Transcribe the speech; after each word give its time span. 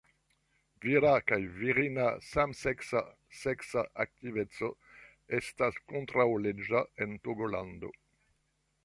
Vira 0.83 1.09
kaj 1.31 1.37
virina 1.57 2.05
samseksa 2.29 3.01
seksa 3.41 3.83
aktiveco 4.05 4.71
estas 5.41 5.79
kontraŭleĝa 5.93 6.83
en 7.07 7.15
Togolando. 7.29 7.93